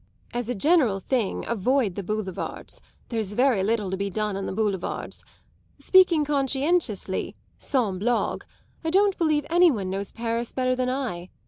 As 0.33 0.49
a 0.49 0.55
general 0.55 0.99
thing 0.99 1.45
avoid 1.47 1.93
the 1.93 2.01
Boulevards; 2.01 2.81
there's 3.09 3.33
very 3.33 3.61
little 3.61 3.91
to 3.91 3.95
be 3.97 4.09
done 4.09 4.35
on 4.35 4.47
the 4.47 4.51
Boulevards. 4.51 5.23
Speaking 5.77 6.25
conscientiously 6.25 7.35
sans 7.59 7.99
blague 7.99 8.43
I 8.83 8.89
don't 8.89 9.15
believe 9.19 9.45
any 9.51 9.69
one 9.69 9.91
knows 9.91 10.11
Paris 10.11 10.53
better 10.53 10.75
than 10.75 10.89
I. 10.89 11.29